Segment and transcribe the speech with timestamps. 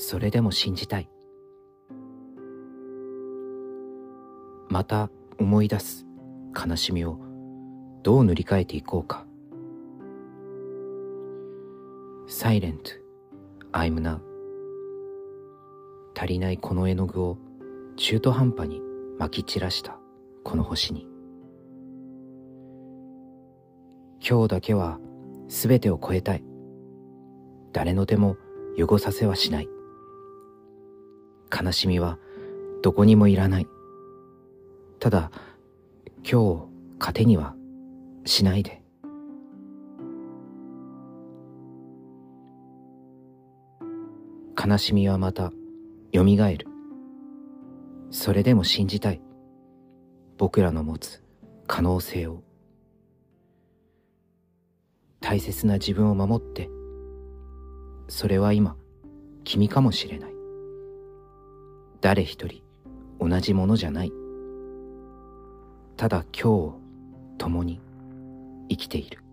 [0.00, 1.10] それでも信じたい。
[4.68, 6.06] また思い出す
[6.54, 7.18] 悲しみを
[8.04, 9.26] どう塗り替えていこうか。
[12.28, 13.00] Silent
[13.72, 14.20] I'm now
[16.16, 17.36] 足りないこの絵の具を
[17.96, 18.80] 中途半端に
[19.18, 19.98] 撒き散らした
[20.44, 21.08] この星に。
[24.20, 25.00] 今日だけは
[25.48, 26.44] 全てを超えたい。
[27.72, 28.36] 誰のでも
[28.78, 29.68] 汚させはしない。
[31.50, 32.18] 悲しみは
[32.82, 33.66] どこにもいらない。
[35.00, 35.30] ただ
[36.30, 37.54] 今日糧には
[38.24, 38.82] しないで。
[44.60, 45.52] 悲しみはまた
[46.12, 46.66] よみがえる。
[48.10, 49.20] それでも信じたい。
[50.36, 51.22] 僕らの持つ
[51.66, 52.42] 可能性を。
[55.20, 56.68] 大切な自分を守って。
[58.08, 58.76] それは今
[59.44, 60.37] 君かもしれない。
[62.00, 62.62] 誰一人
[63.20, 64.12] 同じものじゃない。
[65.96, 66.80] ただ今日を
[67.38, 67.80] 共に
[68.68, 69.24] 生きている。